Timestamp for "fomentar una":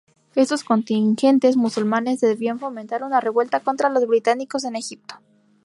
2.57-3.21